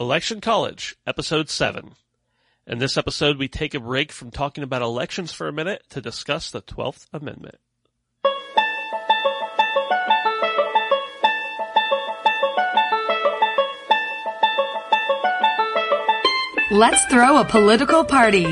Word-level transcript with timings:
Election 0.00 0.40
College, 0.40 0.96
Episode 1.08 1.50
7. 1.50 1.90
In 2.68 2.78
this 2.78 2.96
episode, 2.96 3.36
we 3.36 3.48
take 3.48 3.74
a 3.74 3.80
break 3.80 4.12
from 4.12 4.30
talking 4.30 4.62
about 4.62 4.80
elections 4.80 5.32
for 5.32 5.48
a 5.48 5.52
minute 5.52 5.82
to 5.90 6.00
discuss 6.00 6.52
the 6.52 6.62
12th 6.62 7.06
Amendment. 7.12 7.56
Let's 16.70 17.04
throw 17.06 17.40
a 17.40 17.44
political 17.44 18.04
party. 18.04 18.44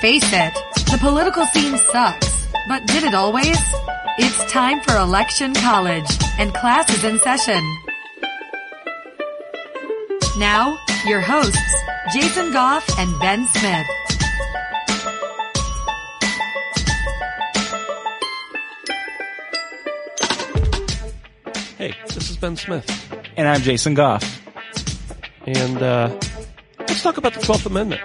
Face 0.00 0.32
it, 0.32 0.54
the 0.92 0.98
political 1.00 1.44
scene 1.46 1.76
sucks. 1.90 2.46
But 2.68 2.86
did 2.86 3.02
it 3.02 3.14
always? 3.14 3.58
It's 4.16 4.52
time 4.52 4.80
for 4.82 4.96
Election 4.96 5.54
College, 5.54 6.06
and 6.38 6.54
class 6.54 6.88
is 6.88 7.02
in 7.02 7.18
session. 7.18 7.64
Now, 10.38 10.78
your 11.04 11.20
hosts, 11.20 11.74
Jason 12.14 12.52
Goff 12.54 12.88
and 12.98 13.20
Ben 13.20 13.46
Smith. 13.48 13.86
Hey, 21.76 21.94
this 22.06 22.30
is 22.30 22.38
Ben 22.38 22.56
Smith. 22.56 23.12
And 23.36 23.46
I'm 23.46 23.60
Jason 23.60 23.92
Goff. 23.92 24.40
And, 25.44 25.82
uh, 25.82 26.18
let's 26.78 27.02
talk 27.02 27.18
about 27.18 27.34
the 27.34 27.40
12th 27.40 27.66
Amendment. 27.66 28.00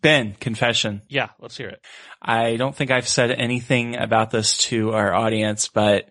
Ben, 0.00 0.32
confession. 0.40 1.02
Yeah, 1.08 1.28
let's 1.38 1.56
hear 1.58 1.68
it. 1.68 1.84
I 2.20 2.56
don't 2.56 2.74
think 2.74 2.90
I've 2.90 3.08
said 3.08 3.30
anything 3.30 3.96
about 3.96 4.30
this 4.30 4.56
to 4.68 4.92
our 4.92 5.12
audience, 5.12 5.68
but 5.68 6.08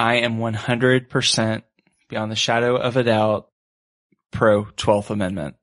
I 0.00 0.20
am 0.20 0.38
100% 0.38 1.62
beyond 2.08 2.32
the 2.32 2.36
shadow 2.36 2.76
of 2.76 2.96
a 2.96 3.02
doubt 3.02 3.50
pro 4.30 4.64
12th 4.64 5.10
Amendment. 5.10 5.56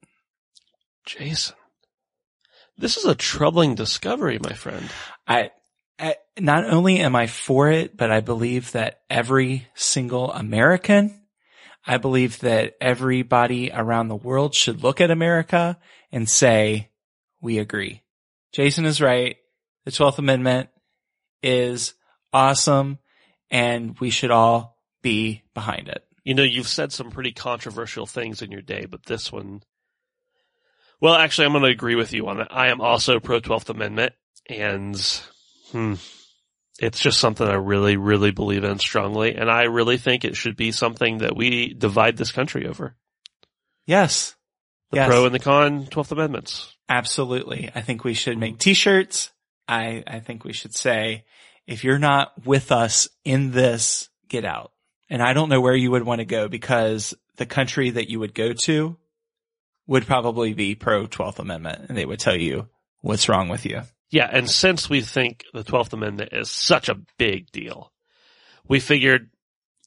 Jason. 1.08 1.56
This 2.78 2.98
is 2.98 3.06
a 3.06 3.16
troubling 3.16 3.74
discovery, 3.74 4.38
my 4.40 4.54
friend. 4.54 4.92
I, 5.28 5.50
I, 5.98 6.18
not 6.40 6.66
only 6.66 7.00
am 7.00 7.16
I 7.16 7.26
for 7.26 7.72
it, 7.72 7.98
but 7.98 8.12
I 8.12 8.20
believe 8.20 8.74
that 8.74 9.02
every 9.10 9.68
single 9.74 10.32
American, 10.32 11.20
I 11.84 11.98
believe 11.98 12.40
that 12.42 12.76
everybody 12.80 13.72
around 13.74 14.08
the 14.08 14.16
world 14.16 14.54
should 14.54 14.84
look 14.84 15.02
at 15.02 15.10
America 15.10 15.80
and 16.12 16.30
say, 16.30 16.92
we 17.42 17.58
agree. 17.58 18.04
Jason 18.54 18.86
is 18.86 19.02
right. 19.02 19.38
The 19.86 19.92
12th 19.92 20.20
Amendment 20.20 20.70
is 21.42 21.96
awesome 22.32 23.00
and 23.50 23.98
we 24.00 24.10
should 24.10 24.32
all 24.32 24.78
be 25.02 25.44
behind 25.54 25.88
it. 25.88 26.04
You 26.24 26.34
know, 26.34 26.44
you've 26.44 26.68
said 26.68 26.92
some 26.92 27.12
pretty 27.12 27.32
controversial 27.32 28.06
things 28.06 28.42
in 28.42 28.52
your 28.52 28.62
day, 28.62 28.86
but 28.86 29.06
this 29.06 29.32
one, 29.32 29.62
well, 31.00 31.16
actually, 31.16 31.46
I'm 31.46 31.54
going 31.54 31.64
to 31.64 31.70
agree 31.70 31.96
with 31.96 32.14
you 32.14 32.28
on 32.28 32.42
it. 32.42 32.48
I 32.52 32.68
am 32.68 32.82
also 32.82 33.20
pro 33.20 33.40
12th 33.40 33.70
Amendment 33.70 34.14
and, 34.50 34.98
hmm, 35.72 35.96
it's 36.80 37.00
just 37.00 37.20
something 37.20 37.48
I 37.48 37.56
really, 37.56 37.98
really 37.98 38.32
believe 38.32 38.64
in 38.64 38.80
strongly. 38.80 39.36
And 39.36 39.50
I 39.50 39.64
really 39.64 39.98
think 39.98 40.26
it 40.26 40.36
should 40.36 40.56
be 40.56 40.72
something 40.72 41.20
that 41.20 41.36
we 41.36 41.74
divide 41.74 42.18
this 42.18 42.32
country 42.32 42.68
over. 42.68 42.96
Yes. 43.86 44.36
The 44.92 44.98
yes. 44.98 45.08
pro 45.08 45.26
and 45.26 45.34
the 45.34 45.40
con 45.40 45.86
12th 45.86 46.12
Amendments. 46.12 46.76
Absolutely. 46.88 47.72
I 47.74 47.82
think 47.82 48.04
we 48.04 48.14
should 48.14 48.38
make 48.38 48.60
t-shirts. 48.60 49.32
I, 49.68 50.04
I 50.06 50.20
think 50.20 50.44
we 50.44 50.54
should 50.54 50.74
say, 50.74 51.26
if 51.68 51.84
you're 51.84 52.00
not 52.00 52.34
with 52.46 52.72
us 52.72 53.10
in 53.24 53.52
this, 53.52 54.10
get 54.30 54.46
out. 54.46 54.72
And 55.10 55.22
I 55.22 55.34
don't 55.34 55.50
know 55.50 55.62
where 55.62 55.76
you 55.76 55.92
would 55.92 56.04
want 56.04 56.20
to 56.20 56.26
go 56.26 56.48
because 56.48 57.14
the 57.36 57.46
country 57.46 57.92
that 57.92 58.10
you 58.10 58.20
would 58.20 58.34
go 58.34 58.54
to 58.54 58.98
would 59.86 60.08
probably 60.08 60.54
be 60.54 60.76
pro 60.76 61.08
12th 61.08 61.40
Amendment 61.40 61.86
and 61.88 61.98
they 61.98 62.06
would 62.06 62.20
tell 62.20 62.36
you 62.36 62.68
what's 63.02 63.30
wrong 63.30 63.50
with 63.50 63.66
you. 63.66 63.82
Yeah. 64.10 64.30
And 64.32 64.50
since 64.50 64.90
we 64.90 65.02
think 65.02 65.44
the 65.54 65.64
12th 65.64 65.94
Amendment 65.94 66.32
is 66.34 66.50
such 66.50 66.90
a 66.90 67.00
big 67.18 67.52
deal, 67.52 67.92
we 68.68 68.80
figured, 68.80 69.30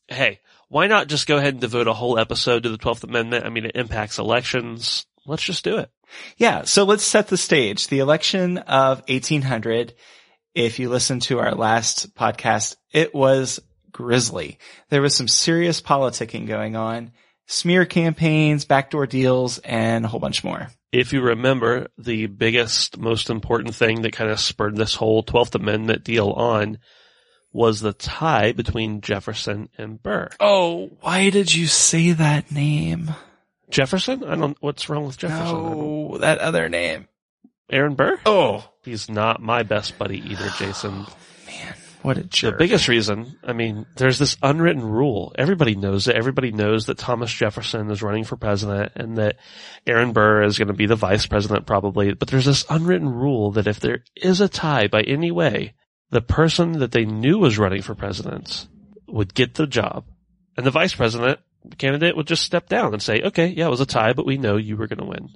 hey, 0.08 0.41
why 0.68 0.86
not 0.86 1.08
just 1.08 1.26
go 1.26 1.36
ahead 1.36 1.54
and 1.54 1.60
devote 1.60 1.88
a 1.88 1.92
whole 1.92 2.18
episode 2.18 2.62
to 2.62 2.68
the 2.68 2.78
12th 2.78 3.04
Amendment? 3.04 3.44
I 3.44 3.50
mean, 3.50 3.66
it 3.66 3.76
impacts 3.76 4.18
elections. 4.18 5.06
Let's 5.26 5.42
just 5.42 5.64
do 5.64 5.78
it. 5.78 5.91
Yeah. 6.36 6.62
So 6.64 6.84
let's 6.84 7.04
set 7.04 7.28
the 7.28 7.36
stage. 7.36 7.88
The 7.88 7.98
election 7.98 8.58
of 8.58 9.02
1800 9.08 9.94
if 10.55 10.78
you 10.78 10.88
listen 10.88 11.21
to 11.21 11.38
our 11.38 11.55
last 11.55 12.15
podcast, 12.15 12.77
it 12.93 13.15
was 13.15 13.61
grisly. 13.93 14.59
There 14.88 15.03
was 15.03 15.15
some 15.15 15.28
serious 15.28 15.81
politicking 15.81 16.47
going 16.47 16.77
on, 16.77 17.12
smear 17.47 17.84
campaigns, 17.84 18.65
backdoor 18.65 19.06
deals, 19.06 19.59
and 19.59 20.05
a 20.05 20.09
whole 20.09 20.21
bunch 20.21 20.43
more. 20.43 20.69
If 20.93 21.12
you 21.12 21.21
remember, 21.21 21.87
the 21.99 22.27
biggest, 22.27 22.99
most 22.99 23.31
important 23.31 23.75
thing 23.75 24.03
that 24.03 24.12
kind 24.12 24.31
of 24.31 24.41
spurred 24.41 24.77
this 24.77 24.94
whole 24.94 25.22
12th 25.22 25.55
Amendment 25.55 26.03
deal 26.03 26.31
on 26.31 26.78
was 27.53 27.81
the 27.81 27.93
tie 27.93 28.53
between 28.53 29.00
Jefferson 29.00 29.69
and 29.77 30.03
Burr. 30.03 30.28
Oh, 30.39 30.91
why 31.00 31.31
did 31.31 31.55
you 31.55 31.66
say 31.66 32.12
that 32.12 32.50
name? 32.50 33.10
Jefferson? 33.71 34.25
I 34.25 34.37
don't, 34.37 34.56
what's 34.60 34.89
wrong 34.89 35.06
with 35.06 35.19
Jefferson? 35.19 35.44
No, 35.44 36.19
that 36.19 36.39
other 36.39 36.69
name. 36.69 37.09
Aaron 37.71 37.94
Burr? 37.94 38.19
Oh. 38.27 38.69
He's 38.84 39.10
not 39.10 39.42
my 39.42 39.62
best 39.62 39.98
buddy 39.98 40.18
either, 40.18 40.48
Jason. 40.58 41.04
Oh, 41.06 41.16
man, 41.46 41.74
what 42.02 42.16
a 42.16 42.24
jerk. 42.24 42.54
The 42.54 42.64
biggest 42.64 42.88
reason, 42.88 43.38
I 43.44 43.52
mean, 43.52 43.84
there's 43.96 44.18
this 44.18 44.36
unwritten 44.42 44.82
rule. 44.82 45.34
Everybody 45.36 45.74
knows 45.74 46.08
it. 46.08 46.16
Everybody 46.16 46.50
knows 46.50 46.86
that 46.86 46.96
Thomas 46.96 47.30
Jefferson 47.30 47.91
is 47.91 48.02
running 48.02 48.24
for 48.24 48.36
president 48.36 48.92
and 48.96 49.18
that 49.18 49.36
Aaron 49.86 50.12
Burr 50.12 50.42
is 50.44 50.56
going 50.56 50.68
to 50.68 50.74
be 50.74 50.86
the 50.86 50.96
vice 50.96 51.26
president 51.26 51.66
probably. 51.66 52.14
But 52.14 52.28
there's 52.28 52.46
this 52.46 52.64
unwritten 52.70 53.08
rule 53.08 53.52
that 53.52 53.66
if 53.66 53.80
there 53.80 54.02
is 54.16 54.41
a 54.41 54.48
tie 54.48 54.88
by 54.88 55.02
any 55.02 55.30
way, 55.30 55.74
the 56.08 56.22
person 56.22 56.72
that 56.78 56.92
they 56.92 57.04
knew 57.04 57.38
was 57.38 57.58
running 57.58 57.82
for 57.82 57.94
president 57.94 58.66
would 59.06 59.34
get 59.34 59.54
the 59.54 59.66
job 59.66 60.04
and 60.56 60.64
the 60.64 60.70
vice 60.70 60.94
president 60.94 61.38
candidate 61.78 62.16
would 62.16 62.26
just 62.26 62.42
step 62.42 62.68
down 62.68 62.92
and 62.92 63.02
say, 63.02 63.20
okay, 63.22 63.48
yeah, 63.48 63.66
it 63.66 63.70
was 63.70 63.80
a 63.80 63.86
tie, 63.86 64.12
but 64.14 64.26
we 64.26 64.38
know 64.38 64.56
you 64.56 64.76
were 64.76 64.86
going 64.86 64.98
to 64.98 65.04
win. 65.04 65.28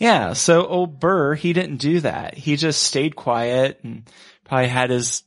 Yeah. 0.00 0.32
So 0.32 0.66
old 0.66 0.98
Burr, 0.98 1.34
he 1.34 1.52
didn't 1.52 1.76
do 1.76 2.00
that. 2.00 2.34
He 2.34 2.56
just 2.56 2.82
stayed 2.82 3.14
quiet 3.14 3.80
and 3.84 4.10
probably 4.44 4.68
had 4.68 4.90
his 4.90 5.22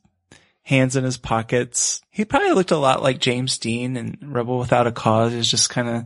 hands 0.63 0.95
in 0.95 1.03
his 1.03 1.17
pockets. 1.17 2.01
He 2.09 2.25
probably 2.25 2.51
looked 2.51 2.71
a 2.71 2.77
lot 2.77 3.03
like 3.03 3.19
James 3.19 3.57
Dean 3.59 3.95
and 3.95 4.17
Rebel 4.21 4.57
Without 4.57 4.87
a 4.87 4.91
Cause. 4.91 5.31
He 5.31 5.37
was 5.37 5.49
just 5.51 5.69
kind 5.69 5.87
of 5.87 6.05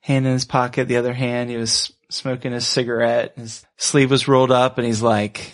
hand 0.00 0.26
in 0.26 0.32
his 0.32 0.44
pocket. 0.44 0.88
The 0.88 0.98
other 0.98 1.14
hand, 1.14 1.50
he 1.50 1.56
was 1.56 1.92
smoking 2.10 2.52
his 2.52 2.66
cigarette. 2.66 3.32
His 3.36 3.64
sleeve 3.78 4.10
was 4.10 4.28
rolled 4.28 4.52
up 4.52 4.78
and 4.78 4.86
he's 4.86 5.02
like, 5.02 5.52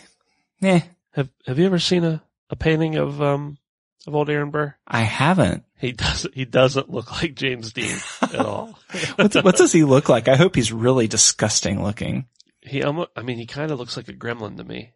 eh. 0.63 0.81
Have, 1.13 1.29
have 1.47 1.59
you 1.59 1.67
ever 1.67 1.79
seen 1.79 2.05
a, 2.05 2.23
a 2.51 2.57
painting 2.57 2.97
of, 2.97 3.21
um, 3.21 3.59
of 4.07 4.15
old 4.15 4.31
Aaron 4.31 4.51
Burr? 4.51 4.75
I 4.87 5.03
haven't. 5.03 5.65
He 5.79 5.93
doesn't, 5.93 6.35
he 6.35 6.45
doesn't 6.45 6.91
look 6.91 7.11
like 7.11 7.35
James 7.35 7.73
Dean 7.73 7.97
at 8.23 8.37
all. 8.37 8.79
what, 9.17 9.35
what 9.45 9.57
does 9.57 9.73
he 9.73 9.85
look 9.85 10.09
like? 10.09 10.29
I 10.29 10.37
hope 10.37 10.55
he's 10.55 10.73
really 10.73 11.07
disgusting 11.07 11.83
looking. 11.83 12.27
He 12.63 12.83
almost, 12.83 13.11
I 13.17 13.23
mean, 13.23 13.39
he 13.39 13.47
kind 13.47 13.71
of 13.71 13.79
looks 13.79 13.97
like 13.97 14.09
a 14.09 14.13
gremlin 14.13 14.57
to 14.57 14.65
me. 14.65 14.93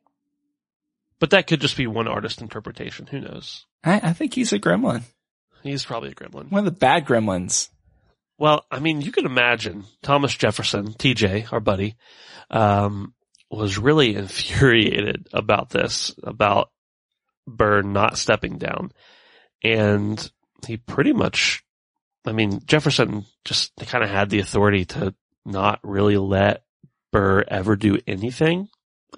But 1.18 1.30
that 1.30 1.46
could 1.46 1.60
just 1.60 1.76
be 1.76 1.86
one 1.86 2.08
artist 2.08 2.40
interpretation. 2.40 3.06
Who 3.06 3.20
knows? 3.20 3.64
I, 3.82 4.00
I 4.02 4.12
think 4.12 4.34
he's 4.34 4.52
a 4.52 4.58
gremlin. 4.58 5.02
He's 5.62 5.84
probably 5.84 6.10
a 6.10 6.14
gremlin. 6.14 6.50
One 6.50 6.60
of 6.60 6.64
the 6.66 6.78
bad 6.78 7.06
gremlins. 7.06 7.70
Well, 8.38 8.66
I 8.70 8.80
mean, 8.80 9.00
you 9.00 9.12
can 9.12 9.24
imagine 9.24 9.84
Thomas 10.02 10.34
Jefferson, 10.34 10.88
TJ, 10.88 11.52
our 11.52 11.60
buddy, 11.60 11.96
um, 12.50 13.14
was 13.50 13.78
really 13.78 14.14
infuriated 14.16 15.28
about 15.32 15.70
this, 15.70 16.14
about 16.22 16.70
Burr 17.46 17.82
not 17.82 18.18
stepping 18.18 18.58
down. 18.58 18.92
And 19.64 20.30
he 20.66 20.76
pretty 20.76 21.12
much, 21.12 21.64
I 22.26 22.32
mean, 22.32 22.60
Jefferson 22.66 23.24
just 23.44 23.72
kind 23.76 24.04
of 24.04 24.10
had 24.10 24.28
the 24.28 24.40
authority 24.40 24.84
to 24.86 25.14
not 25.44 25.80
really 25.82 26.18
let 26.18 26.65
Burr 27.16 27.76
do 27.76 27.98
anything 28.06 28.68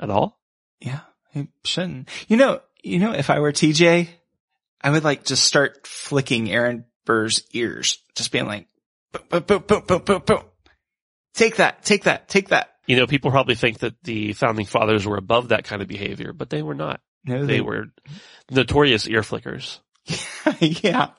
at 0.00 0.10
all. 0.10 0.38
Yeah, 0.80 1.00
he 1.32 1.48
shouldn't. 1.64 2.08
You 2.28 2.36
know, 2.36 2.60
you 2.82 2.98
know, 2.98 3.12
if 3.12 3.30
I 3.30 3.40
were 3.40 3.52
TJ, 3.52 4.08
I 4.80 4.90
would 4.90 5.04
like 5.04 5.24
just 5.24 5.44
start 5.44 5.86
flicking 5.86 6.50
Aaron 6.50 6.84
Burr's 7.04 7.42
ears, 7.52 7.98
just 8.14 8.30
being 8.30 8.46
like, 8.46 8.68
boom, 9.12 9.42
boom, 9.42 9.64
boom, 9.66 9.82
boom, 9.86 10.02
boom, 10.02 10.22
boom. 10.24 10.42
Take 11.34 11.56
that, 11.56 11.84
take 11.84 12.04
that, 12.04 12.28
take 12.28 12.48
that. 12.48 12.74
You 12.86 12.96
know, 12.96 13.06
people 13.06 13.30
probably 13.30 13.56
think 13.56 13.80
that 13.80 14.02
the 14.04 14.32
founding 14.32 14.66
fathers 14.66 15.04
were 15.04 15.16
above 15.16 15.48
that 15.48 15.64
kind 15.64 15.82
of 15.82 15.88
behavior, 15.88 16.32
but 16.32 16.50
they 16.50 16.62
were 16.62 16.74
not. 16.74 17.00
No, 17.24 17.44
They 17.44 17.60
were 17.60 17.86
notorious 18.50 19.08
ear 19.08 19.22
flickers. 19.22 19.80
yeah. 20.60 21.10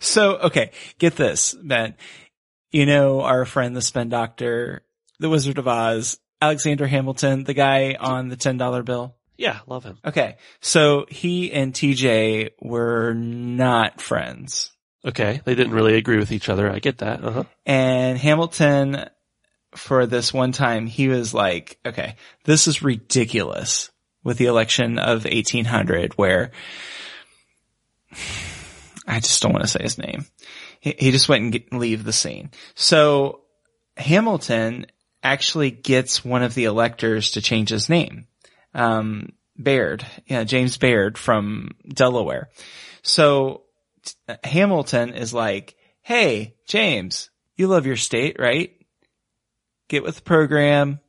So, 0.00 0.36
okay, 0.38 0.72
get 0.98 1.14
this, 1.14 1.54
Ben. 1.54 1.94
You 2.70 2.86
know, 2.86 3.20
our 3.20 3.44
friend, 3.44 3.76
the 3.76 3.82
spin 3.82 4.08
doctor, 4.08 4.82
the 5.22 5.30
Wizard 5.30 5.58
of 5.58 5.68
Oz, 5.68 6.18
Alexander 6.40 6.86
Hamilton, 6.86 7.44
the 7.44 7.54
guy 7.54 7.96
on 7.98 8.28
the 8.28 8.36
$10 8.36 8.84
bill. 8.84 9.14
Yeah, 9.38 9.60
love 9.66 9.84
him. 9.84 9.98
Okay. 10.04 10.36
So 10.60 11.06
he 11.08 11.52
and 11.52 11.72
TJ 11.72 12.50
were 12.60 13.14
not 13.14 14.00
friends. 14.00 14.72
Okay, 15.04 15.40
they 15.44 15.54
didn't 15.54 15.72
really 15.72 15.96
agree 15.96 16.18
with 16.18 16.30
each 16.30 16.48
other. 16.48 16.70
I 16.70 16.78
get 16.78 16.98
that. 16.98 17.24
Uh-huh. 17.24 17.44
And 17.66 18.18
Hamilton, 18.18 19.08
for 19.74 20.06
this 20.06 20.32
one 20.32 20.52
time, 20.52 20.86
he 20.86 21.08
was 21.08 21.34
like, 21.34 21.78
okay, 21.84 22.16
this 22.44 22.68
is 22.68 22.82
ridiculous 22.82 23.90
with 24.22 24.38
the 24.38 24.46
election 24.46 24.98
of 24.98 25.24
1800 25.24 26.14
where 26.14 26.52
I 29.06 29.18
just 29.18 29.42
don't 29.42 29.52
want 29.52 29.64
to 29.64 29.68
say 29.68 29.82
his 29.82 29.98
name. 29.98 30.26
He, 30.78 30.94
he 30.96 31.10
just 31.10 31.28
went 31.28 31.42
and 31.42 31.52
get, 31.52 31.72
leave 31.72 32.04
the 32.04 32.12
scene. 32.12 32.50
So 32.76 33.40
Hamilton 33.96 34.86
actually 35.22 35.70
gets 35.70 36.24
one 36.24 36.42
of 36.42 36.54
the 36.54 36.64
electors 36.64 37.32
to 37.32 37.42
change 37.42 37.70
his 37.70 37.88
name. 37.88 38.26
Um, 38.74 39.32
Baird, 39.56 40.04
yeah, 40.26 40.44
James 40.44 40.78
Baird 40.78 41.18
from 41.18 41.72
Delaware. 41.86 42.48
So 43.02 43.62
Hamilton 44.42 45.14
is 45.14 45.34
like, 45.34 45.76
Hey, 46.00 46.56
James, 46.66 47.30
you 47.56 47.68
love 47.68 47.86
your 47.86 47.96
state, 47.96 48.36
right? 48.38 48.72
Get 49.88 50.02
with 50.02 50.16
the 50.16 50.22
program, 50.22 51.00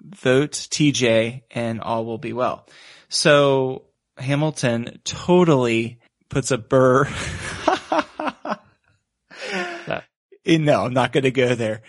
vote 0.00 0.52
TJ 0.52 1.42
and 1.50 1.80
all 1.80 2.04
will 2.04 2.18
be 2.18 2.32
well. 2.32 2.66
So 3.08 3.84
Hamilton 4.16 5.00
totally 5.04 6.00
puts 6.28 6.50
a 6.50 6.58
burr. 6.58 7.08
Eh, 10.46 10.58
no, 10.58 10.84
I'm 10.84 10.94
not 10.94 11.12
going 11.12 11.24
to 11.24 11.30
go 11.30 11.54
there. 11.54 11.82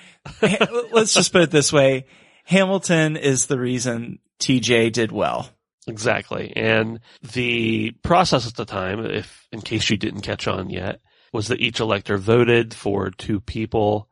Let's 0.92 1.13
just 1.13 1.31
put 1.31 1.42
it 1.42 1.52
this 1.52 1.74
way. 1.74 2.06
Hamilton 2.46 3.18
is 3.18 3.48
the 3.48 3.60
reason 3.60 4.19
TJ 4.40 4.92
did 4.92 5.12
well. 5.12 5.50
Exactly. 5.88 6.54
And 6.56 7.00
the 7.34 7.92
process 8.04 8.48
at 8.48 8.56
the 8.56 8.66
time, 8.66 9.06
if 9.06 9.48
in 9.52 9.62
case 9.62 9.90
you 9.90 9.98
didn't 9.98 10.22
catch 10.22 10.48
on 10.48 10.69
yet, 10.69 11.00
was 11.31 11.50
that 11.50 11.60
each 11.60 11.80
elector 11.80 12.18
voted 12.18 12.74
for 12.74 13.12
two 13.12 13.40
people 13.40 14.10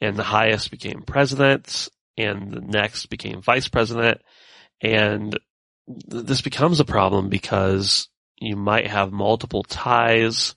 and 0.00 0.16
the 0.16 0.24
highest 0.24 0.70
became 0.70 1.02
president 1.02 1.88
and 2.16 2.50
the 2.52 2.60
next 2.60 3.06
became 3.06 3.40
vice 3.40 3.68
president. 3.68 4.20
And 4.80 5.38
th- 5.86 6.24
this 6.24 6.40
becomes 6.40 6.80
a 6.80 6.84
problem 6.84 7.28
because 7.28 8.08
you 8.38 8.56
might 8.56 8.88
have 8.88 9.12
multiple 9.12 9.62
ties 9.62 10.54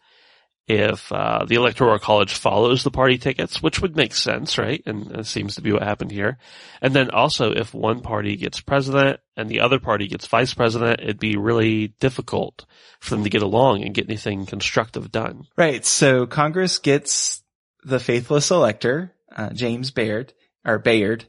if 0.67 1.12
uh, 1.12 1.45
the 1.47 1.56
electoral 1.56 2.00
college 2.00 2.33
follows 2.33 2.83
the 2.83 2.91
party 2.91 3.17
tickets, 3.17 3.62
which 3.62 3.81
would 3.81 3.95
make 3.95 4.13
sense, 4.13 4.57
right? 4.57 4.81
And 4.85 5.12
it 5.12 5.27
seems 5.27 5.56
to 5.56 5.62
be 5.62 5.71
what 5.71 5.83
happened 5.83 6.12
here. 6.12 6.38
And 6.81 6.94
then 6.94 7.12
also, 7.12 7.51
if 7.51 7.73
one 7.73 8.01
party 8.01 8.35
gets 8.35 8.62
president 8.62 9.19
and 9.38 9.47
the 9.47 9.59
other 9.59 9.79
party 9.79 10.07
gets 10.07 10.25
vice 10.25 10.53
president, 10.53 11.01
it'd 11.01 11.19
be 11.19 11.38
really 11.38 11.89
difficult 12.00 12.65
for 13.00 13.12
them 13.12 13.23
to 13.23 13.29
get 13.29 13.44
along 13.44 13.83
and 13.83 13.94
get 13.94 14.09
anything 14.09 14.47
constructive 14.47 15.12
done. 15.12 15.45
Right. 15.56 15.85
So 15.85 16.25
Congress 16.25 16.79
gets 16.79 17.44
the 17.83 18.00
faithless 18.00 18.50
elector, 18.50 19.13
uh, 19.35 19.51
James 19.51 19.91
Baird, 19.91 20.33
or 20.65 20.79
Bayard. 20.79 21.25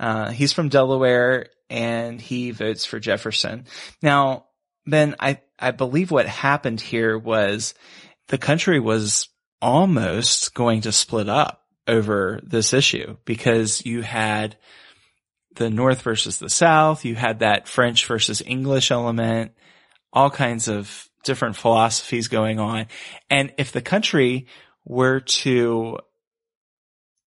Uh, 0.00 0.30
he's 0.30 0.54
from 0.54 0.70
Delaware 0.70 1.48
and 1.68 2.20
he 2.20 2.52
votes 2.52 2.86
for 2.86 2.98
Jefferson. 2.98 3.66
Now, 4.00 4.46
Ben, 4.86 5.14
I, 5.20 5.40
I 5.58 5.72
believe 5.72 6.10
what 6.10 6.26
happened 6.26 6.80
here 6.80 7.18
was 7.18 7.74
the 8.28 8.38
country 8.38 8.80
was 8.80 9.28
almost 9.60 10.54
going 10.54 10.82
to 10.82 10.92
split 10.92 11.28
up 11.28 11.64
over 11.86 12.40
this 12.42 12.72
issue 12.72 13.16
because 13.24 13.84
you 13.84 14.02
had 14.02 14.56
the 15.56 15.70
North 15.70 16.02
versus 16.02 16.38
the 16.38 16.50
South. 16.50 17.04
You 17.04 17.14
had 17.14 17.40
that 17.40 17.66
French 17.66 18.06
versus 18.06 18.42
English 18.44 18.90
element, 18.90 19.52
all 20.12 20.30
kinds 20.30 20.68
of 20.68 21.08
different 21.24 21.56
philosophies 21.56 22.28
going 22.28 22.60
on. 22.60 22.86
And 23.28 23.52
if 23.58 23.72
the 23.72 23.82
country 23.82 24.46
were 24.84 25.20
to 25.20 25.98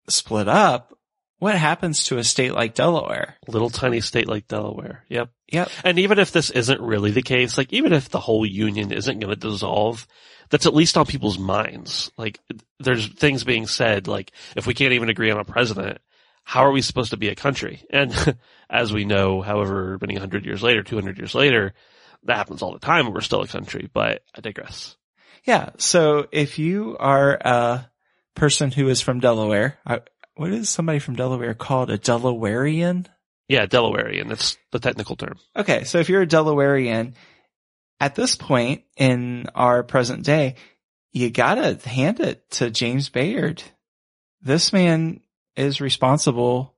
split 0.08 0.48
up, 0.48 0.96
what 1.38 1.56
happens 1.56 2.04
to 2.04 2.18
a 2.18 2.24
state 2.24 2.54
like 2.54 2.74
Delaware? 2.74 3.36
Little 3.48 3.70
tiny 3.70 4.00
state 4.00 4.28
like 4.28 4.48
Delaware. 4.48 5.04
Yep. 5.08 5.30
Yep. 5.52 5.70
And 5.84 5.98
even 5.98 6.18
if 6.18 6.32
this 6.32 6.50
isn't 6.50 6.80
really 6.80 7.10
the 7.10 7.22
case, 7.22 7.58
like 7.58 7.72
even 7.72 7.92
if 7.92 8.08
the 8.08 8.20
whole 8.20 8.46
union 8.46 8.92
isn't 8.92 9.18
going 9.18 9.34
to 9.34 9.36
dissolve, 9.36 10.06
that's 10.50 10.66
at 10.66 10.74
least 10.74 10.96
on 10.96 11.06
people's 11.06 11.38
minds. 11.38 12.10
Like 12.16 12.40
there's 12.78 13.06
things 13.08 13.44
being 13.44 13.66
said, 13.66 14.08
like 14.08 14.32
if 14.56 14.66
we 14.66 14.74
can't 14.74 14.92
even 14.92 15.08
agree 15.08 15.30
on 15.30 15.40
a 15.40 15.44
president, 15.44 15.98
how 16.44 16.64
are 16.64 16.72
we 16.72 16.82
supposed 16.82 17.10
to 17.10 17.16
be 17.16 17.28
a 17.28 17.34
country? 17.34 17.82
And 17.90 18.36
as 18.70 18.92
we 18.92 19.04
know, 19.04 19.40
however 19.40 19.98
many 20.00 20.14
hundred 20.14 20.44
years 20.44 20.62
later, 20.62 20.82
200 20.82 21.18
years 21.18 21.34
later, 21.34 21.74
that 22.24 22.36
happens 22.36 22.62
all 22.62 22.72
the 22.72 22.78
time. 22.78 23.12
We're 23.12 23.20
still 23.20 23.42
a 23.42 23.48
country, 23.48 23.88
but 23.92 24.22
I 24.34 24.40
digress. 24.40 24.96
Yeah. 25.44 25.70
So 25.78 26.26
if 26.32 26.58
you 26.58 26.96
are 26.98 27.34
a 27.34 27.90
person 28.34 28.70
who 28.70 28.88
is 28.88 29.00
from 29.00 29.20
Delaware, 29.20 29.78
I, 29.86 30.00
what 30.36 30.50
is 30.52 30.68
somebody 30.68 30.98
from 30.98 31.16
Delaware 31.16 31.54
called? 31.54 31.90
A 31.90 31.98
Delawarean? 31.98 33.06
Yeah, 33.48 33.66
Delawarean. 33.66 34.28
That's 34.28 34.56
the 34.72 34.78
technical 34.78 35.16
term. 35.16 35.38
Okay. 35.54 35.84
So 35.84 35.98
if 35.98 36.08
you're 36.08 36.22
a 36.22 36.26
Delawarean, 36.26 37.14
at 38.00 38.14
this 38.14 38.36
point 38.36 38.84
in 38.96 39.46
our 39.54 39.82
present 39.82 40.24
day, 40.24 40.56
you 41.12 41.30
gotta 41.30 41.78
hand 41.88 42.20
it 42.20 42.50
to 42.52 42.70
James 42.70 43.08
Bayard. 43.08 43.62
This 44.42 44.72
man 44.72 45.20
is 45.56 45.80
responsible, 45.80 46.74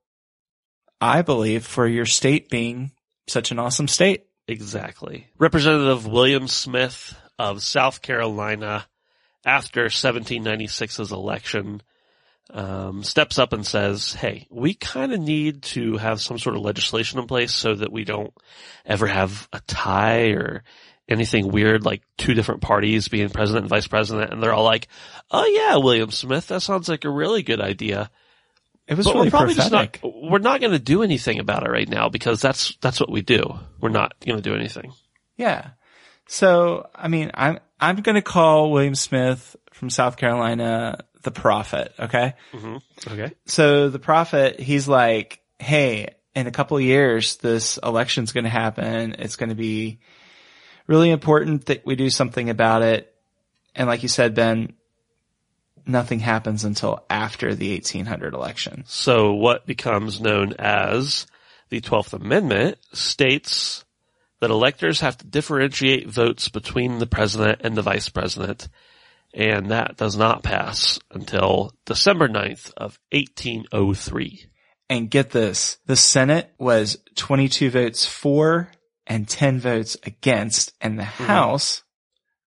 I 1.00 1.22
believe, 1.22 1.66
for 1.66 1.86
your 1.86 2.06
state 2.06 2.50
being 2.50 2.92
such 3.26 3.50
an 3.50 3.58
awesome 3.58 3.88
state. 3.88 4.26
Exactly. 4.46 5.26
Representative 5.38 6.06
William 6.06 6.46
Smith 6.46 7.16
of 7.38 7.62
South 7.62 8.02
Carolina, 8.02 8.86
after 9.44 9.86
1796's 9.86 11.12
election, 11.12 11.82
um, 12.50 13.02
steps 13.02 13.38
up 13.38 13.52
and 13.52 13.66
says, 13.66 14.14
"Hey, 14.14 14.46
we 14.50 14.74
kind 14.74 15.12
of 15.12 15.20
need 15.20 15.62
to 15.62 15.96
have 15.96 16.20
some 16.20 16.38
sort 16.38 16.56
of 16.56 16.62
legislation 16.62 17.18
in 17.18 17.26
place 17.26 17.54
so 17.54 17.74
that 17.74 17.90
we 17.90 18.04
don't 18.04 18.32
ever 18.84 19.06
have 19.06 19.48
a 19.52 19.60
tie 19.66 20.28
or 20.28 20.62
anything 21.08 21.48
weird 21.48 21.84
like 21.84 22.02
two 22.16 22.34
different 22.34 22.60
parties 22.60 23.08
being 23.08 23.28
president 23.30 23.64
and 23.64 23.70
vice 23.70 23.86
president." 23.86 24.32
And 24.32 24.42
they're 24.42 24.54
all 24.54 24.64
like, 24.64 24.88
"Oh 25.30 25.46
yeah, 25.46 25.76
William 25.76 26.10
Smith, 26.10 26.48
that 26.48 26.62
sounds 26.62 26.88
like 26.88 27.04
a 27.04 27.10
really 27.10 27.42
good 27.42 27.60
idea." 27.60 28.10
It 28.88 28.96
was 28.96 29.06
But 29.06 29.14
really 29.14 29.26
we're 29.26 29.30
probably 29.30 29.54
just 29.54 29.72
not, 29.72 29.98
we're 30.02 30.38
not 30.38 30.60
going 30.60 30.72
to 30.72 30.78
do 30.78 31.02
anything 31.02 31.40
about 31.40 31.66
it 31.66 31.70
right 31.70 31.88
now 31.88 32.08
because 32.08 32.40
that's, 32.40 32.76
that's 32.80 33.00
what 33.00 33.10
we 33.10 33.20
do. 33.20 33.58
We're 33.80 33.88
not 33.88 34.14
going 34.24 34.40
to 34.40 34.42
do 34.42 34.54
anything. 34.54 34.92
Yeah. 35.36 35.70
So, 36.28 36.88
I 36.94 37.08
mean, 37.08 37.32
I'm, 37.34 37.58
I'm 37.80 37.96
going 37.96 38.14
to 38.14 38.22
call 38.22 38.70
William 38.70 38.94
Smith 38.94 39.56
from 39.72 39.90
South 39.90 40.16
Carolina 40.16 41.04
the 41.22 41.32
prophet. 41.32 41.94
Okay. 41.98 42.34
hmm 42.52 42.76
Okay. 43.08 43.32
So 43.46 43.88
the 43.88 43.98
prophet, 43.98 44.60
he's 44.60 44.86
like, 44.86 45.40
Hey, 45.58 46.14
in 46.36 46.46
a 46.46 46.52
couple 46.52 46.76
of 46.76 46.82
years, 46.82 47.36
this 47.38 47.78
election's 47.82 48.32
going 48.32 48.44
to 48.44 48.50
happen. 48.50 49.16
It's 49.18 49.36
going 49.36 49.48
to 49.48 49.56
be 49.56 49.98
really 50.86 51.10
important 51.10 51.66
that 51.66 51.84
we 51.84 51.96
do 51.96 52.10
something 52.10 52.50
about 52.50 52.82
it. 52.82 53.14
And 53.74 53.88
like 53.88 54.02
you 54.02 54.08
said, 54.08 54.34
Ben, 54.34 54.74
nothing 55.86 56.20
happens 56.20 56.64
until 56.64 57.04
after 57.08 57.54
the 57.54 57.72
1800 57.72 58.34
election. 58.34 58.84
So 58.86 59.34
what 59.34 59.66
becomes 59.66 60.20
known 60.20 60.54
as 60.58 61.26
the 61.68 61.80
12th 61.80 62.12
Amendment 62.12 62.78
states 62.92 63.84
that 64.40 64.50
electors 64.50 65.00
have 65.00 65.16
to 65.18 65.26
differentiate 65.26 66.08
votes 66.08 66.48
between 66.48 66.98
the 66.98 67.06
president 67.06 67.60
and 67.64 67.76
the 67.76 67.82
vice 67.82 68.08
president. 68.08 68.68
And 69.32 69.70
that 69.70 69.96
does 69.96 70.16
not 70.16 70.42
pass 70.42 70.98
until 71.10 71.72
December 71.84 72.28
9th 72.28 72.72
of 72.76 72.98
1803. 73.12 74.46
And 74.88 75.10
get 75.10 75.30
this, 75.30 75.78
the 75.86 75.96
Senate 75.96 76.52
was 76.58 76.98
22 77.16 77.70
votes 77.70 78.06
for 78.06 78.70
and 79.06 79.28
10 79.28 79.60
votes 79.60 79.96
against, 80.04 80.72
and 80.80 80.98
the 80.98 81.04
mm-hmm. 81.04 81.24
House 81.24 81.82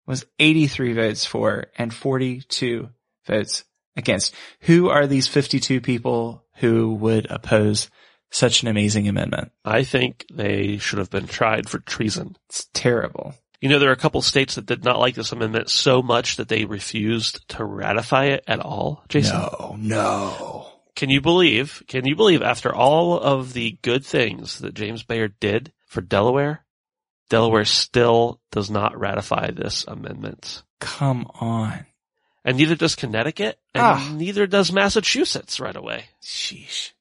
was 0.05 0.25
83 0.39 0.93
votes 0.93 1.25
for 1.25 1.67
and 1.77 1.93
42 1.93 2.89
votes 3.25 3.63
against. 3.95 4.33
Who 4.61 4.89
are 4.89 5.07
these 5.07 5.27
52 5.27 5.81
people 5.81 6.45
who 6.55 6.93
would 6.95 7.27
oppose 7.29 7.89
such 8.31 8.61
an 8.61 8.67
amazing 8.67 9.07
amendment? 9.07 9.51
I 9.63 9.83
think 9.83 10.25
they 10.33 10.77
should 10.77 10.99
have 10.99 11.09
been 11.11 11.27
tried 11.27 11.69
for 11.69 11.79
treason. 11.79 12.35
It's 12.49 12.67
terrible. 12.73 13.35
You 13.61 13.69
know, 13.69 13.79
there 13.79 13.89
are 13.89 13.93
a 13.93 13.97
couple 13.97 14.21
states 14.21 14.55
that 14.55 14.65
did 14.65 14.85
not 14.85 14.99
like 14.99 15.15
this 15.15 15.33
amendment 15.33 15.69
so 15.69 16.01
much 16.01 16.37
that 16.37 16.47
they 16.47 16.65
refused 16.65 17.47
to 17.49 17.65
ratify 17.65 18.25
it 18.25 18.43
at 18.47 18.61
all, 18.61 19.03
Jason. 19.09 19.37
No, 19.37 19.75
no. 19.77 20.71
Can 20.95 21.09
you 21.09 21.21
believe, 21.21 21.83
can 21.87 22.05
you 22.05 22.15
believe 22.15 22.41
after 22.41 22.73
all 22.73 23.19
of 23.19 23.53
the 23.53 23.77
good 23.81 24.05
things 24.05 24.59
that 24.59 24.73
James 24.73 25.03
Bayard 25.03 25.35
did 25.39 25.73
for 25.89 25.99
Delaware, 26.01 26.63
Delaware 27.29 27.65
still 27.65 28.39
does 28.51 28.69
not 28.71 28.97
ratify 28.97 29.51
this 29.51 29.83
amendment? 29.87 30.63
Come 30.79 31.29
on. 31.41 31.85
And 32.45 32.57
neither 32.57 32.75
does 32.75 32.95
Connecticut, 32.95 33.59
and 33.75 33.83
Ah. 33.83 34.09
neither 34.13 34.47
does 34.47 34.71
Massachusetts 34.71 35.59
right 35.59 35.75
away. 35.75 36.05
Sheesh. 36.23 36.91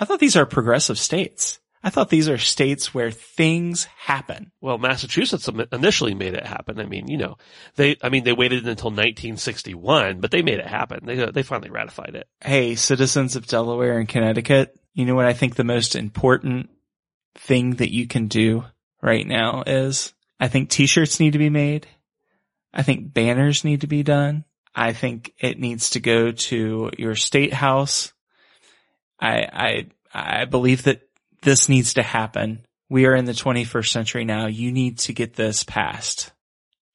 I 0.00 0.04
thought 0.04 0.18
these 0.20 0.36
are 0.36 0.44
progressive 0.44 0.98
states. 0.98 1.60
I 1.82 1.90
thought 1.90 2.08
these 2.10 2.28
are 2.28 2.36
states 2.36 2.92
where 2.92 3.12
things 3.12 3.84
happen. 3.96 4.50
Well, 4.60 4.76
Massachusetts 4.76 5.48
initially 5.70 6.14
made 6.14 6.34
it 6.34 6.44
happen. 6.44 6.80
I 6.80 6.84
mean, 6.86 7.06
you 7.06 7.16
know, 7.16 7.36
they, 7.76 7.96
I 8.02 8.08
mean, 8.08 8.24
they 8.24 8.32
waited 8.32 8.66
until 8.66 8.90
1961, 8.90 10.20
but 10.20 10.32
they 10.32 10.42
made 10.42 10.58
it 10.58 10.66
happen. 10.66 11.06
They, 11.06 11.30
they 11.30 11.44
finally 11.44 11.70
ratified 11.70 12.16
it. 12.16 12.26
Hey, 12.42 12.74
citizens 12.74 13.36
of 13.36 13.46
Delaware 13.46 13.98
and 13.98 14.08
Connecticut, 14.08 14.74
you 14.94 15.04
know 15.06 15.14
what 15.14 15.26
I 15.26 15.32
think 15.32 15.54
the 15.54 15.62
most 15.64 15.94
important 15.94 16.70
thing 17.36 17.76
that 17.76 17.92
you 17.92 18.06
can 18.06 18.28
do 18.28 18.64
right 19.02 19.26
now 19.26 19.62
is? 19.66 20.12
I 20.38 20.48
think 20.48 20.68
t-shirts 20.68 21.20
need 21.20 21.32
to 21.32 21.38
be 21.38 21.50
made. 21.50 21.86
I 22.72 22.82
think 22.82 23.12
banners 23.12 23.64
need 23.64 23.80
to 23.82 23.86
be 23.86 24.02
done. 24.02 24.44
I 24.74 24.92
think 24.92 25.32
it 25.38 25.58
needs 25.58 25.90
to 25.90 26.00
go 26.00 26.32
to 26.32 26.90
your 26.98 27.14
state 27.14 27.54
house. 27.54 28.12
I, 29.18 29.86
I, 30.12 30.40
I 30.40 30.44
believe 30.44 30.82
that 30.82 31.00
this 31.40 31.70
needs 31.70 31.94
to 31.94 32.02
happen. 32.02 32.66
We 32.90 33.06
are 33.06 33.14
in 33.14 33.24
the 33.24 33.32
21st 33.32 33.88
century 33.88 34.24
now. 34.26 34.46
You 34.46 34.72
need 34.72 34.98
to 35.00 35.14
get 35.14 35.34
this 35.34 35.64
passed. 35.64 36.32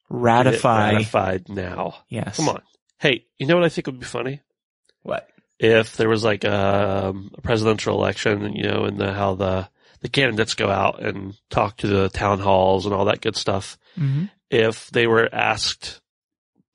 Ratify. 0.08 0.92
Ratified 0.92 1.48
now. 1.48 1.96
Yes. 2.08 2.36
Come 2.36 2.50
on. 2.50 2.62
Hey, 2.98 3.26
you 3.38 3.46
know 3.46 3.56
what 3.56 3.64
I 3.64 3.68
think 3.68 3.88
would 3.88 3.98
be 3.98 4.06
funny? 4.06 4.40
What? 5.02 5.28
If 5.58 5.96
there 5.96 6.08
was 6.08 6.22
like 6.22 6.44
a, 6.44 7.12
a 7.34 7.40
presidential 7.40 7.96
election, 7.96 8.54
you 8.54 8.64
know, 8.64 8.84
and 8.84 8.98
the, 8.98 9.12
how 9.12 9.34
the, 9.34 9.68
the 10.02 10.08
candidates 10.08 10.54
go 10.54 10.68
out 10.68 11.02
and 11.02 11.34
talk 11.48 11.78
to 11.78 11.86
the 11.86 12.08
town 12.08 12.40
halls 12.40 12.86
and 12.86 12.94
all 12.94 13.06
that 13.06 13.20
good 13.20 13.36
stuff. 13.36 13.78
Mm-hmm. 13.98 14.24
If 14.50 14.90
they 14.90 15.06
were 15.06 15.28
asked, 15.32 16.00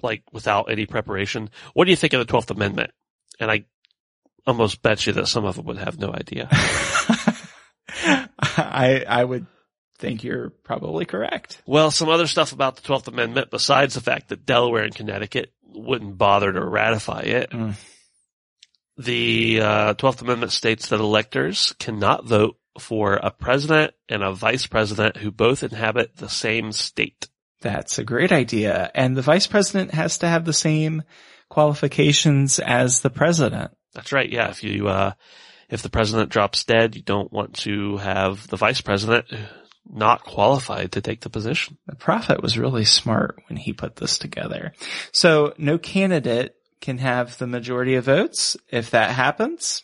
like, 0.01 0.23
without 0.31 0.71
any 0.71 0.85
preparation, 0.85 1.49
what 1.73 1.85
do 1.85 1.91
you 1.91 1.97
think 1.97 2.13
of 2.13 2.25
the 2.25 2.33
12th 2.33 2.51
Amendment? 2.51 2.91
And 3.39 3.51
I 3.51 3.65
almost 4.47 4.81
bet 4.81 5.05
you 5.05 5.13
that 5.13 5.27
some 5.27 5.45
of 5.45 5.57
them 5.57 5.65
would 5.65 5.77
have 5.77 5.99
no 5.99 6.11
idea. 6.11 6.47
I 8.57 9.03
I 9.07 9.23
would 9.23 9.45
think 9.97 10.23
you're 10.23 10.49
probably 10.49 11.05
correct. 11.05 11.61
Well, 11.65 11.91
some 11.91 12.09
other 12.09 12.27
stuff 12.27 12.53
about 12.53 12.77
the 12.77 12.81
12th 12.87 13.07
Amendment 13.07 13.51
besides 13.51 13.93
the 13.95 14.01
fact 14.01 14.29
that 14.29 14.45
Delaware 14.45 14.83
and 14.83 14.95
Connecticut 14.95 15.51
wouldn't 15.63 16.17
bother 16.17 16.51
to 16.51 16.63
ratify 16.63 17.21
it. 17.21 17.51
Mm. 17.51 17.73
The 18.97 19.61
uh, 19.61 19.93
12th 19.95 20.21
Amendment 20.21 20.51
states 20.51 20.89
that 20.89 20.99
electors 20.99 21.75
cannot 21.77 22.25
vote 22.25 22.57
for 22.79 23.15
a 23.15 23.31
president 23.31 23.93
and 24.09 24.23
a 24.23 24.33
vice 24.33 24.67
president 24.67 25.17
who 25.17 25.31
both 25.31 25.63
inhabit 25.63 26.17
the 26.17 26.29
same 26.29 26.71
state. 26.71 27.27
That's 27.61 27.97
a 27.97 28.03
great 28.03 28.31
idea. 28.31 28.91
And 28.93 29.17
the 29.17 29.21
vice 29.21 29.47
president 29.47 29.93
has 29.93 30.19
to 30.19 30.27
have 30.27 30.45
the 30.45 30.53
same 30.53 31.03
qualifications 31.49 32.59
as 32.59 33.01
the 33.01 33.09
president. 33.09 33.71
That's 33.93 34.11
right. 34.11 34.29
Yeah. 34.29 34.49
If 34.49 34.63
you, 34.63 34.87
uh, 34.87 35.13
if 35.69 35.81
the 35.81 35.89
president 35.89 36.29
drops 36.29 36.63
dead, 36.63 36.95
you 36.95 37.01
don't 37.01 37.31
want 37.31 37.55
to 37.59 37.97
have 37.97 38.47
the 38.47 38.57
vice 38.57 38.81
president 38.81 39.25
not 39.89 40.23
qualified 40.23 40.91
to 40.93 41.01
take 41.01 41.21
the 41.21 41.29
position. 41.29 41.77
The 41.87 41.95
prophet 41.95 42.41
was 42.41 42.57
really 42.57 42.85
smart 42.85 43.41
when 43.47 43.57
he 43.57 43.73
put 43.73 43.95
this 43.95 44.17
together. 44.17 44.73
So 45.11 45.53
no 45.57 45.77
candidate 45.77 46.55
can 46.81 46.97
have 46.99 47.37
the 47.37 47.47
majority 47.47 47.95
of 47.95 48.05
votes. 48.05 48.57
If 48.69 48.91
that 48.91 49.11
happens, 49.11 49.83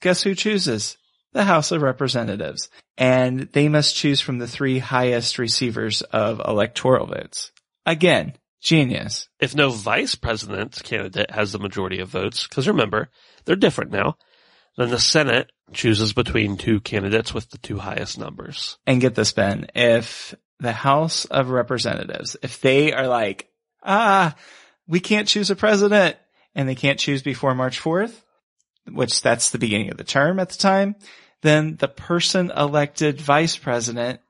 guess 0.00 0.22
who 0.22 0.34
chooses? 0.34 0.96
The 1.32 1.44
House 1.44 1.72
of 1.72 1.82
Representatives. 1.82 2.68
And 2.96 3.48
they 3.52 3.68
must 3.68 3.96
choose 3.96 4.20
from 4.20 4.38
the 4.38 4.48
three 4.48 4.78
highest 4.78 5.38
receivers 5.38 6.02
of 6.02 6.40
electoral 6.44 7.06
votes. 7.06 7.52
Again, 7.86 8.34
genius. 8.60 9.28
If 9.40 9.54
no 9.54 9.70
vice 9.70 10.14
president 10.14 10.80
candidate 10.82 11.30
has 11.30 11.52
the 11.52 11.58
majority 11.58 12.00
of 12.00 12.08
votes, 12.08 12.46
because 12.46 12.68
remember, 12.68 13.08
they're 13.44 13.56
different 13.56 13.92
now, 13.92 14.16
then 14.76 14.90
the 14.90 15.00
Senate 15.00 15.50
chooses 15.72 16.12
between 16.12 16.56
two 16.56 16.80
candidates 16.80 17.34
with 17.34 17.50
the 17.50 17.58
two 17.58 17.78
highest 17.78 18.18
numbers. 18.18 18.78
And 18.86 19.00
get 19.00 19.14
this, 19.14 19.32
Ben, 19.32 19.66
if 19.74 20.34
the 20.60 20.72
House 20.72 21.24
of 21.26 21.50
Representatives, 21.50 22.36
if 22.42 22.60
they 22.60 22.92
are 22.92 23.08
like, 23.08 23.48
ah, 23.82 24.34
we 24.86 25.00
can't 25.00 25.28
choose 25.28 25.50
a 25.50 25.56
president 25.56 26.16
and 26.54 26.68
they 26.68 26.74
can't 26.74 26.98
choose 26.98 27.22
before 27.22 27.54
March 27.54 27.80
4th, 27.80 28.22
which 28.92 29.22
that's 29.22 29.50
the 29.50 29.58
beginning 29.58 29.90
of 29.90 29.96
the 29.96 30.04
term 30.04 30.38
at 30.40 30.50
the 30.50 30.58
time, 30.58 30.96
then 31.42 31.76
the 31.76 31.88
person 31.88 32.50
elected 32.50 33.20
vice 33.20 33.56
president 33.56 34.20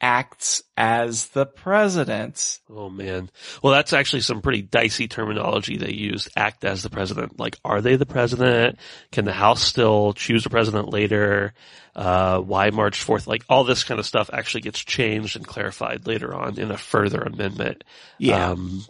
acts 0.00 0.62
as 0.76 1.28
the 1.28 1.46
president. 1.46 2.60
Oh 2.68 2.90
man. 2.90 3.30
Well, 3.62 3.72
that's 3.72 3.92
actually 3.92 4.20
some 4.20 4.42
pretty 4.42 4.62
dicey 4.62 5.08
terminology 5.08 5.76
they 5.76 5.92
used. 5.92 6.28
Act 6.36 6.64
as 6.64 6.82
the 6.82 6.90
president. 6.90 7.38
Like, 7.40 7.58
are 7.64 7.80
they 7.80 7.96
the 7.96 8.06
president? 8.06 8.78
Can 9.10 9.24
the 9.24 9.32
House 9.32 9.62
still 9.62 10.12
choose 10.12 10.44
a 10.44 10.50
president 10.50 10.90
later? 10.90 11.54
Uh, 11.94 12.40
why 12.40 12.68
March 12.70 13.06
4th? 13.06 13.26
Like, 13.26 13.44
all 13.48 13.64
this 13.64 13.84
kind 13.84 13.98
of 13.98 14.04
stuff 14.04 14.28
actually 14.30 14.60
gets 14.60 14.80
changed 14.80 15.34
and 15.34 15.46
clarified 15.46 16.06
later 16.06 16.34
on 16.34 16.58
in 16.58 16.70
a 16.70 16.76
further 16.76 17.22
amendment. 17.22 17.84
Yeah. 18.18 18.50
Um, 18.50 18.84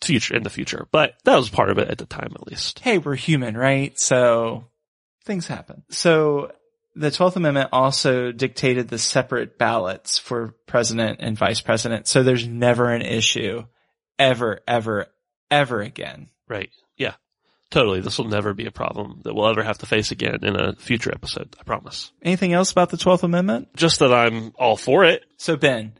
future, 0.00 0.36
in 0.36 0.44
the 0.44 0.50
future. 0.50 0.86
But 0.92 1.14
that 1.24 1.36
was 1.36 1.48
part 1.48 1.70
of 1.70 1.78
it 1.78 1.88
at 1.88 1.98
the 1.98 2.06
time, 2.06 2.32
at 2.36 2.46
least. 2.46 2.78
hey, 2.78 2.98
we're 2.98 3.16
human, 3.16 3.56
right? 3.56 3.98
So 3.98 4.66
things 5.24 5.46
happen. 5.46 5.84
So 5.90 6.52
the 6.94 7.08
12th 7.08 7.36
Amendment 7.36 7.70
also 7.72 8.32
dictated 8.32 8.88
the 8.88 8.98
separate 8.98 9.58
ballots 9.58 10.18
for 10.18 10.54
president 10.66 11.18
and 11.20 11.36
vice 11.36 11.60
president. 11.60 12.06
So 12.06 12.22
there's 12.22 12.46
never 12.46 12.90
an 12.90 13.02
issue 13.02 13.64
ever, 14.18 14.60
ever, 14.68 15.06
ever 15.50 15.80
again. 15.80 16.28
Right. 16.48 16.70
Yeah. 16.96 17.14
Totally. 17.70 18.00
This 18.00 18.18
will 18.18 18.28
never 18.28 18.52
be 18.52 18.66
a 18.66 18.70
problem 18.70 19.20
that 19.24 19.34
we'll 19.34 19.48
ever 19.48 19.62
have 19.62 19.78
to 19.78 19.86
face 19.86 20.10
again 20.10 20.40
in 20.42 20.56
a 20.56 20.74
future 20.76 21.12
episode. 21.12 21.56
I 21.58 21.62
promise. 21.62 22.12
Anything 22.22 22.52
else 22.52 22.70
about 22.70 22.90
the 22.90 22.98
12th 22.98 23.22
Amendment? 23.22 23.74
Just 23.74 24.00
that 24.00 24.12
I'm 24.12 24.52
all 24.58 24.76
for 24.76 25.04
it. 25.04 25.24
So 25.38 25.56
Ben, 25.56 25.94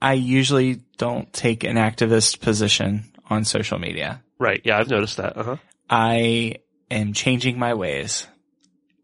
I 0.00 0.14
usually 0.14 0.82
don't 0.98 1.32
take 1.32 1.64
an 1.64 1.76
activist 1.76 2.40
position 2.40 3.04
on 3.30 3.44
social 3.44 3.78
media. 3.78 4.22
Right. 4.38 4.60
Yeah. 4.64 4.78
I've 4.78 4.90
noticed 4.90 5.16
that. 5.16 5.36
Uh 5.38 5.42
huh. 5.42 5.56
I 5.88 6.56
am 6.90 7.14
changing 7.14 7.58
my 7.58 7.74
ways. 7.74 8.26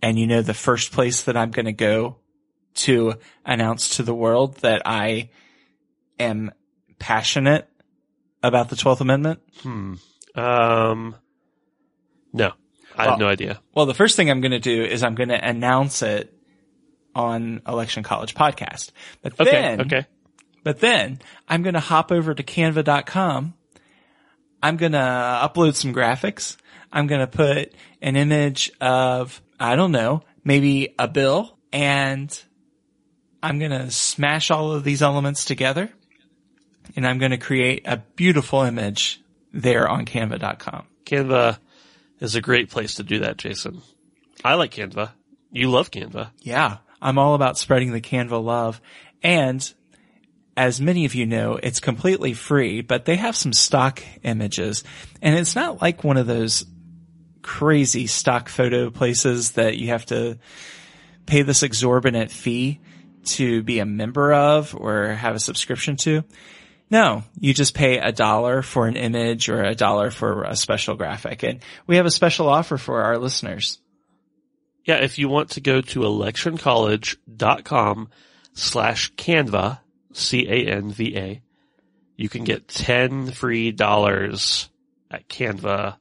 And 0.02 0.19
you 0.19 0.26
know, 0.26 0.43
the 0.43 0.55
first 0.55 0.93
place 0.93 1.23
that 1.23 1.37
I'm 1.37 1.50
going 1.50 1.67
to 1.67 1.73
go 1.73 2.17
to 2.75 3.14
announce 3.45 3.97
to 3.97 4.02
the 4.02 4.14
world 4.14 4.57
that 4.59 4.83
I 4.87 5.31
am 6.21 6.52
passionate 6.99 7.69
about 8.43 8.69
the 8.69 8.76
12th 8.76 9.00
Amendment. 9.00 9.40
Hmm. 9.62 9.95
Um, 10.37 11.17
no, 12.33 12.52
I 12.97 13.02
Well- 13.02 13.11
have 13.11 13.19
no 13.19 13.28
idea. 13.28 13.61
Well, 13.75 13.87
the 13.87 13.95
first 13.95 14.14
thing 14.17 14.31
I'm 14.31 14.40
going 14.40 14.52
to 14.52 14.61
do 14.61 14.83
is 14.85 15.02
I'm 15.02 15.14
going 15.17 15.31
to 15.31 15.45
announce 15.45 16.02
it 16.02 16.33
on 17.14 17.62
Election 17.67 18.05
College 18.05 18.35
podcast. 18.35 18.93
But 19.23 19.40
Okay. 19.40 19.50
then, 19.50 19.81
okay. 19.81 20.07
but 20.62 20.78
then 20.78 21.19
I'm 21.49 21.62
going 21.64 21.75
to 21.75 21.81
hop 21.81 22.12
over 22.12 22.35
to 22.35 22.43
canva.com. 22.45 23.55
I'm 24.62 24.76
going 24.76 24.93
to 24.93 24.99
upload 24.99 25.75
some 25.75 25.93
graphics. 25.93 26.57
I'm 26.92 27.07
going 27.07 27.21
to 27.21 27.26
put 27.26 27.73
an 28.00 28.16
image 28.16 28.71
of, 28.80 29.40
I 29.59 29.76
don't 29.76 29.92
know, 29.92 30.23
maybe 30.45 30.95
a 30.99 31.09
bill 31.09 31.59
and 31.73 32.42
I'm 33.42 33.59
going 33.59 33.71
to 33.71 33.90
smash 33.90 34.50
all 34.50 34.73
of 34.73 34.85
these 34.85 35.02
elements 35.02 35.45
together 35.45 35.90
and 36.97 37.07
I'm 37.07 37.18
going 37.18 37.33
to 37.33 37.38
create 37.38 37.83
a 37.87 37.99
beautiful 38.16 38.62
image 38.62 39.21
there 39.52 39.88
on 39.88 40.07
canva.com. 40.07 40.87
Canva 41.04 41.59
is 42.21 42.35
a 42.35 42.40
great 42.40 42.71
place 42.71 42.97
to 42.97 43.02
do 43.02 43.21
that, 43.21 43.37
Jason. 43.37 43.83
I 44.45 44.54
like 44.54 44.73
Canva. 44.73 45.11
You 45.50 45.71
love 45.71 45.90
Canva. 45.90 46.30
Yeah, 46.40 46.78
I'm 47.00 47.18
all 47.18 47.35
about 47.35 47.59
spreading 47.59 47.92
the 47.92 48.00
Canva 48.00 48.42
love. 48.42 48.80
And 49.23 49.73
as 50.57 50.80
many 50.80 51.04
of 51.04 51.14
you 51.14 51.26
know, 51.26 51.59
it's 51.62 51.80
completely 51.80 52.35
free, 52.35 52.80
but 52.80 53.04
they 53.04 53.16
have 53.16 53.37
some 53.37 53.52
stock 53.52 54.02
images 54.23 54.83
and 55.23 55.37
it's 55.37 55.54
not 55.54 55.80
like 55.80 56.02
one 56.02 56.16
of 56.16 56.26
those 56.26 56.66
crazy 57.49 58.07
stock 58.07 58.49
photo 58.50 58.90
places 58.90 59.52
that 59.52 59.78
you 59.78 59.88
have 59.88 60.05
to 60.05 60.38
pay 61.25 61.40
this 61.40 61.62
exorbitant 61.62 62.31
fee 62.31 62.78
to 63.25 63.62
be 63.62 63.78
a 63.78 63.87
member 63.87 64.35
of 64.35 64.76
or 64.76 65.14
have 65.14 65.35
a 65.35 65.40
subscription 65.40 65.97
to. 65.97 66.23
No, 66.90 67.25
you 67.40 67.55
just 67.55 67.75
pay 67.75 67.97
a 67.97 68.12
dollar 68.12 68.61
for 68.61 68.87
an 68.87 68.97
image 68.97 69.49
or 69.49 69.62
a 69.62 69.75
dollar 69.75 70.11
for 70.11 70.45
a 70.45 70.55
special 70.55 70.95
graphic. 70.95 71.43
And 71.43 71.61
we 71.87 71.97
have 71.97 72.05
a 72.05 72.11
special 72.11 72.50
offer 72.50 72.76
for 72.76 73.02
our 73.02 73.17
listeners. 73.17 73.78
Yeah. 74.85 74.97
If 74.97 75.19
you 75.19 75.31
want 75.31 75.52
to 75.52 75.62
go 75.62 75.81
to 75.81 76.00
electioncollege.com 76.00 78.11
slash 78.52 79.14
Canva 79.14 79.81
C-A-N-V-A, 80.12 81.40
you 82.17 82.28
can 82.28 82.45
get 82.45 82.69
10 82.69 83.31
free 83.31 83.73
dollars 83.73 84.69
at 85.11 85.31
Canva 85.31 85.97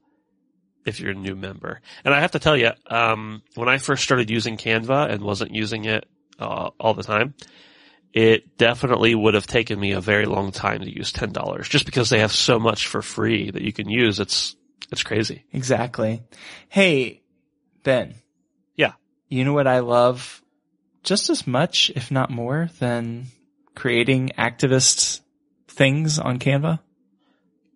if 0.88 1.00
you're 1.00 1.12
a 1.12 1.15
new 1.15 1.36
member. 1.36 1.82
And 2.06 2.13
I 2.13 2.22
have 2.22 2.32
to 2.32 2.39
tell 2.39 2.56
you, 2.58 2.72
um, 2.88 3.41
when 3.56 3.70
I 3.70 3.77
first 3.77 4.03
started 4.03 4.29
using 4.29 4.58
Canva 4.58 5.12
and 5.12 5.24
wasn't 5.24 5.53
using 5.53 5.86
it 5.86 6.08
uh, 6.39 6.70
all 6.79 6.94
the 6.94 7.03
time, 7.03 7.34
it 8.13 8.58
definitely 8.58 9.13
would 9.13 9.34
have 9.34 9.48
taken 9.48 9.79
me 9.79 9.91
a 9.91 10.01
very 10.01 10.25
long 10.25 10.51
time 10.51 10.79
to 10.79 10.91
use 10.91 11.12
$10 11.12 11.70
just 11.70 11.86
because 11.86 12.10
they 12.10 12.20
have 12.20 12.32
so 12.32 12.58
much 12.58 12.88
for 12.88 13.01
free 13.01 13.51
that 13.51 13.62
you 13.62 13.74
can 13.74 13.89
use. 13.89 14.20
It's, 14.20 14.56
it's 14.91 15.03
crazy. 15.03 15.44
Exactly. 15.51 16.24
Hey, 16.70 17.22
Ben. 17.84 18.15
Yeah. 18.75 18.94
You 19.27 19.46
know 19.46 19.53
what 19.53 19.67
I 19.67 19.79
love 19.79 20.41
just 21.03 21.29
as 21.29 21.46
much, 21.46 21.91
if 21.96 22.10
not 22.10 22.29
more, 22.29 22.70
than 22.79 23.25
creating 23.75 24.32
activist 24.38 25.22
things 25.67 26.17
on 26.17 26.39
Canva? 26.39 26.79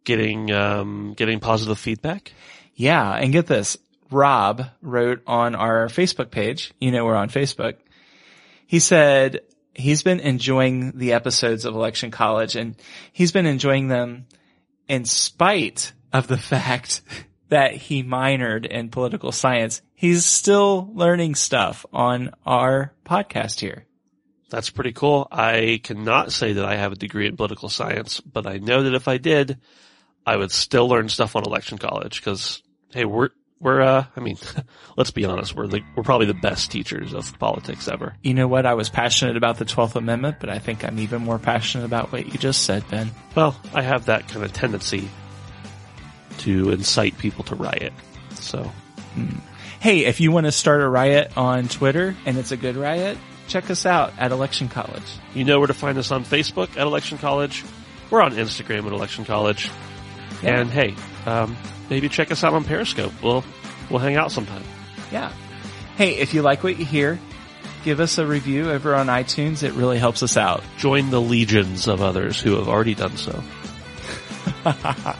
Getting, 0.03 0.51
um, 0.51 1.13
getting 1.15 1.39
positive 1.39 1.77
feedback. 1.77 2.33
Yeah. 2.75 3.11
And 3.11 3.33
get 3.33 3.47
this. 3.47 3.77
Rob 4.09 4.65
wrote 4.81 5.21
on 5.25 5.55
our 5.55 5.87
Facebook 5.87 6.31
page. 6.31 6.73
You 6.79 6.91
know, 6.91 7.05
we're 7.05 7.15
on 7.15 7.29
Facebook. 7.29 7.75
He 8.67 8.79
said 8.79 9.41
he's 9.73 10.03
been 10.03 10.19
enjoying 10.19 10.97
the 10.97 11.13
episodes 11.13 11.65
of 11.65 11.75
Election 11.75 12.11
College 12.11 12.55
and 12.55 12.75
he's 13.13 13.31
been 13.31 13.45
enjoying 13.45 13.87
them 13.87 14.25
in 14.87 15.05
spite 15.05 15.93
of 16.11 16.27
the 16.27 16.37
fact 16.37 17.01
that 17.49 17.73
he 17.73 18.03
minored 18.03 18.65
in 18.65 18.89
political 18.89 19.31
science. 19.31 19.81
He's 19.93 20.25
still 20.25 20.89
learning 20.93 21.35
stuff 21.35 21.85
on 21.91 22.31
our 22.45 22.93
podcast 23.05 23.59
here. 23.59 23.85
That's 24.49 24.69
pretty 24.69 24.91
cool. 24.91 25.27
I 25.31 25.79
cannot 25.83 26.33
say 26.33 26.53
that 26.53 26.65
I 26.65 26.75
have 26.75 26.91
a 26.91 26.97
degree 26.97 27.27
in 27.27 27.37
political 27.37 27.69
science, 27.69 28.19
but 28.19 28.45
I 28.47 28.57
know 28.57 28.83
that 28.83 28.93
if 28.93 29.07
I 29.07 29.17
did, 29.17 29.59
I 30.25 30.35
would 30.37 30.51
still 30.51 30.87
learn 30.87 31.09
stuff 31.09 31.35
on 31.35 31.43
election 31.43 31.77
college 31.77 32.19
because, 32.19 32.61
hey, 32.91 33.05
we're, 33.05 33.29
we're, 33.59 33.81
uh, 33.81 34.05
I 34.15 34.19
mean, 34.19 34.37
let's 34.97 35.11
be 35.11 35.25
honest, 35.25 35.55
we're 35.55 35.67
the, 35.67 35.81
we're 35.95 36.03
probably 36.03 36.27
the 36.27 36.33
best 36.33 36.71
teachers 36.71 37.13
of 37.13 37.37
politics 37.39 37.87
ever. 37.87 38.15
You 38.21 38.33
know 38.33 38.47
what? 38.47 38.65
I 38.65 38.73
was 38.75 38.89
passionate 38.89 39.37
about 39.37 39.57
the 39.57 39.65
12th 39.65 39.95
Amendment, 39.95 40.37
but 40.39 40.49
I 40.49 40.59
think 40.59 40.83
I'm 40.85 40.99
even 40.99 41.23
more 41.23 41.39
passionate 41.39 41.85
about 41.85 42.11
what 42.11 42.25
you 42.25 42.37
just 42.37 42.63
said, 42.63 42.87
Ben. 42.89 43.11
Well, 43.35 43.59
I 43.73 43.81
have 43.81 44.05
that 44.05 44.27
kind 44.27 44.43
of 44.45 44.53
tendency 44.53 45.09
to 46.39 46.71
incite 46.71 47.17
people 47.17 47.43
to 47.45 47.55
riot. 47.55 47.93
So, 48.35 48.71
Hey, 49.79 50.05
if 50.05 50.19
you 50.19 50.31
want 50.31 50.45
to 50.45 50.51
start 50.51 50.81
a 50.81 50.87
riot 50.87 51.35
on 51.35 51.67
Twitter 51.67 52.15
and 52.25 52.37
it's 52.37 52.51
a 52.51 52.57
good 52.57 52.75
riot, 52.75 53.17
check 53.47 53.69
us 53.71 53.85
out 53.85 54.13
at 54.17 54.31
Election 54.31 54.69
College. 54.69 55.03
you 55.33 55.43
know 55.43 55.57
where 55.59 55.67
to 55.67 55.73
find 55.73 55.97
us 55.97 56.11
on 56.11 56.23
Facebook 56.23 56.69
at 56.71 56.85
Election 56.85 57.17
College. 57.17 57.63
We're 58.09 58.21
on 58.21 58.33
Instagram 58.33 58.85
at 58.85 58.91
Election 58.91 59.25
College. 59.25 59.71
Yeah. 60.41 60.59
And 60.59 60.69
hey, 60.69 60.95
um, 61.25 61.55
maybe 61.89 62.09
check 62.09 62.31
us 62.31 62.43
out 62.43 62.53
on 62.53 62.63
Periscope. 62.63 63.13
We'll, 63.21 63.43
we'll 63.89 63.99
hang 63.99 64.15
out 64.15 64.31
sometime. 64.31 64.63
Yeah. 65.11 65.31
Hey, 65.97 66.17
if 66.17 66.33
you 66.33 66.41
like 66.41 66.63
what 66.63 66.77
you 66.79 66.85
hear, 66.85 67.19
give 67.83 67.99
us 67.99 68.17
a 68.17 68.25
review 68.25 68.69
over 68.71 68.95
on 68.95 69.07
iTunes. 69.07 69.63
It 69.63 69.73
really 69.73 69.99
helps 69.99 70.23
us 70.23 70.37
out. 70.37 70.63
Join 70.77 71.09
the 71.09 71.21
legions 71.21 71.87
of 71.87 72.01
others 72.01 72.39
who 72.39 72.55
have 72.55 72.67
already 72.67 72.95
done 72.95 73.17
so. 73.17 73.43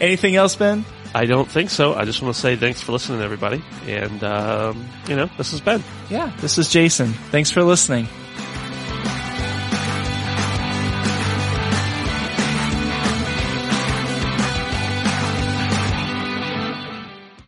Anything 0.00 0.36
else, 0.36 0.56
Ben? 0.56 0.84
I 1.14 1.26
don't 1.26 1.48
think 1.48 1.70
so. 1.70 1.94
I 1.94 2.04
just 2.04 2.22
want 2.22 2.34
to 2.34 2.40
say 2.40 2.56
thanks 2.56 2.80
for 2.80 2.92
listening, 2.92 3.20
everybody. 3.20 3.62
And, 3.86 4.24
um, 4.24 4.88
you 5.08 5.16
know, 5.16 5.28
this 5.36 5.52
is 5.52 5.60
Ben. 5.60 5.82
Yeah, 6.08 6.32
this 6.40 6.58
is 6.58 6.70
Jason. 6.70 7.12
Thanks 7.12 7.50
for 7.50 7.62
listening. 7.62 8.08